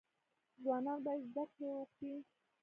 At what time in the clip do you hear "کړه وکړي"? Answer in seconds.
1.53-2.13